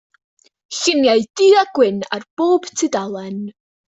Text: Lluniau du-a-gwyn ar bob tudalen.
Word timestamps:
Lluniau 0.77 1.21
du-a-gwyn 1.41 1.99
ar 2.17 2.25
bob 2.41 2.63
tudalen. 2.81 3.39